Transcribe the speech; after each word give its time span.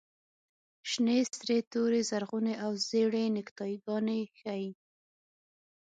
شنې، 0.89 1.19
سرې، 1.37 1.57
تورې، 1.71 2.01
زرغونې 2.09 2.53
او 2.63 2.71
زېړې 2.87 3.23
نیکټایي 3.35 3.77
ګانې 3.85 4.19
ښیي. 4.37 4.69